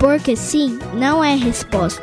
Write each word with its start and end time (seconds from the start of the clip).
Porque 0.00 0.34
sim 0.34 0.78
não 0.94 1.22
é 1.22 1.34
resposta. 1.34 2.02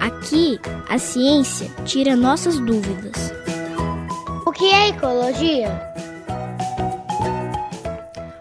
Aqui, 0.00 0.58
a 0.88 0.98
ciência 0.98 1.70
tira 1.84 2.16
nossas 2.16 2.58
dúvidas. 2.58 3.32
O 4.44 4.50
que 4.50 4.64
é 4.64 4.88
ecologia? 4.88 5.70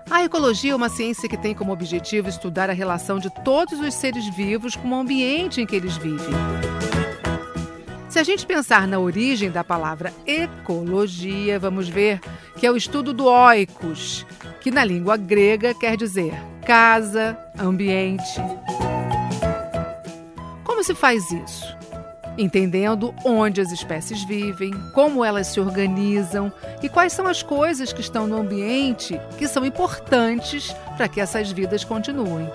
A 0.09 0.23
ecologia 0.23 0.71
é 0.71 0.75
uma 0.75 0.89
ciência 0.89 1.29
que 1.29 1.37
tem 1.37 1.53
como 1.53 1.71
objetivo 1.71 2.27
estudar 2.27 2.71
a 2.71 2.73
relação 2.73 3.19
de 3.19 3.29
todos 3.43 3.79
os 3.79 3.93
seres 3.93 4.27
vivos 4.35 4.75
com 4.75 4.89
o 4.89 4.95
ambiente 4.95 5.61
em 5.61 5.67
que 5.67 5.75
eles 5.75 5.95
vivem. 5.95 6.33
Se 8.09 8.17
a 8.17 8.23
gente 8.23 8.47
pensar 8.47 8.87
na 8.87 8.97
origem 8.97 9.51
da 9.51 9.63
palavra 9.63 10.11
ecologia, 10.25 11.59
vamos 11.59 11.87
ver 11.87 12.19
que 12.57 12.65
é 12.65 12.71
o 12.71 12.75
estudo 12.75 13.13
do 13.13 13.25
oikos, 13.25 14.25
que 14.61 14.69
na 14.69 14.85
língua 14.85 15.17
grega 15.17 15.73
quer 15.73 15.97
dizer 15.97 16.33
casa, 16.65 17.37
ambiente. 17.59 18.39
Como 20.63 20.83
se 20.83 20.93
faz 20.93 21.29
isso? 21.31 21.75
Entendendo 22.37 23.13
onde 23.25 23.59
as 23.59 23.71
espécies 23.71 24.23
vivem, 24.23 24.71
como 24.93 25.25
elas 25.25 25.47
se 25.47 25.59
organizam 25.59 26.53
e 26.81 26.87
quais 26.87 27.11
são 27.11 27.27
as 27.27 27.43
coisas 27.43 27.91
que 27.91 27.99
estão 27.99 28.25
no 28.27 28.37
ambiente 28.37 29.19
que 29.37 29.47
são 29.47 29.65
importantes 29.65 30.73
para 30.95 31.07
que 31.07 31.19
essas 31.19 31.51
vidas 31.51 31.83
continuem. 31.83 32.47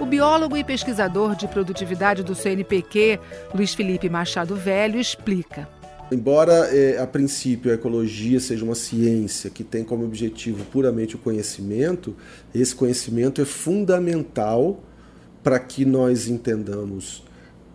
O 0.00 0.06
biólogo 0.06 0.56
e 0.56 0.64
pesquisador 0.64 1.34
de 1.34 1.48
produtividade 1.48 2.22
do 2.22 2.34
CNPq, 2.34 3.18
Luiz 3.52 3.74
Felipe 3.74 4.08
Machado 4.08 4.54
Velho, 4.54 4.98
explica. 5.00 5.68
Embora 6.10 6.52
é, 6.74 6.98
a 6.98 7.06
princípio 7.06 7.70
a 7.70 7.74
ecologia 7.74 8.38
seja 8.38 8.64
uma 8.64 8.74
ciência 8.74 9.48
que 9.48 9.64
tem 9.64 9.82
como 9.82 10.04
objetivo 10.04 10.64
puramente 10.66 11.16
o 11.16 11.18
conhecimento, 11.18 12.14
esse 12.54 12.74
conhecimento 12.74 13.40
é 13.40 13.44
fundamental 13.44 14.82
para 15.42 15.58
que 15.58 15.84
nós 15.84 16.28
entendamos 16.28 17.24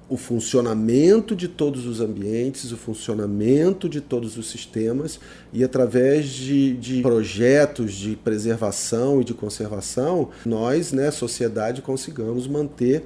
o 0.09 0.17
funcionamento 0.17 1.35
de 1.35 1.47
todos 1.47 1.85
os 1.85 2.01
ambientes, 2.01 2.71
o 2.71 2.77
funcionamento 2.77 3.87
de 3.87 4.01
todos 4.01 4.37
os 4.37 4.49
sistemas 4.49 5.19
e 5.53 5.63
através 5.63 6.25
de, 6.25 6.75
de, 6.77 7.01
projetos 7.03 7.93
de 7.93 8.15
preservação 8.15 9.21
e 9.21 9.23
de 9.23 9.35
conservação, 9.35 10.29
nós, 10.43 10.91
né, 10.91 11.11
sociedade, 11.11 11.83
consigamos 11.83 12.47
manter 12.47 13.05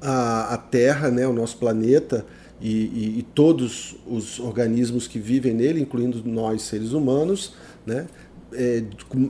a, 0.00 0.54
a 0.54 0.56
Terra, 0.56 1.10
né, 1.10 1.28
o 1.28 1.32
nosso 1.32 1.58
planeta 1.58 2.24
e, 2.60 2.70
e, 2.70 3.18
e, 3.18 3.22
todos 3.22 3.96
os 4.06 4.40
organismos 4.40 5.06
que 5.06 5.18
vivem 5.18 5.52
nele, 5.52 5.80
incluindo 5.80 6.22
nós, 6.24 6.62
seres 6.62 6.92
humanos, 6.92 7.52
né, 7.84 8.06
é, 8.52 8.82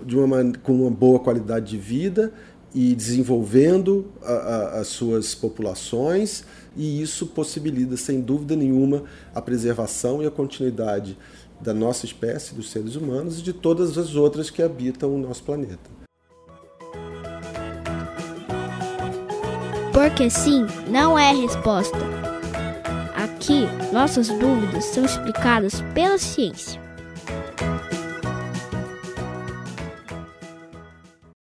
de 0.04 0.16
uma, 0.16 0.52
com 0.62 0.82
uma 0.82 0.90
boa 0.90 1.18
qualidade 1.18 1.70
de 1.70 1.78
vida 1.78 2.32
e 2.74 2.94
desenvolvendo 2.94 4.06
a, 4.22 4.32
a, 4.32 4.80
as 4.80 4.88
suas 4.88 5.34
populações, 5.34 6.44
e 6.76 7.00
isso 7.00 7.26
possibilita, 7.26 7.96
sem 7.96 8.20
dúvida 8.20 8.54
nenhuma, 8.54 9.04
a 9.34 9.40
preservação 9.40 10.22
e 10.22 10.26
a 10.26 10.30
continuidade 10.30 11.16
da 11.60 11.72
nossa 11.72 12.04
espécie, 12.04 12.54
dos 12.54 12.70
seres 12.70 12.96
humanos 12.96 13.38
e 13.38 13.42
de 13.42 13.52
todas 13.52 13.96
as 13.96 14.14
outras 14.14 14.50
que 14.50 14.62
habitam 14.62 15.14
o 15.14 15.18
nosso 15.18 15.42
planeta. 15.42 15.90
Porque 19.92 20.28
sim 20.28 20.66
não 20.90 21.18
é 21.18 21.32
resposta. 21.32 22.35
Aqui, 23.46 23.64
nossas 23.92 24.26
dúvidas 24.26 24.86
são 24.86 25.04
explicadas 25.04 25.80
pela 25.94 26.18
ciência. 26.18 26.85